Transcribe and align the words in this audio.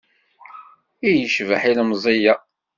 I 1.07 1.09
yecbeḥ 1.19 1.61
ilemẓi-a! 1.71 2.35